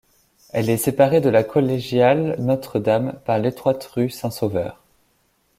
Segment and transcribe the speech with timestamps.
[0.51, 4.81] Elle est séparée de la collégiale Notre-Dame par l'étroite rue Saint-Sauveur.